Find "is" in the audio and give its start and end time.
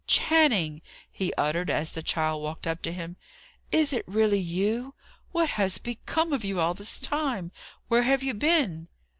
3.71-3.93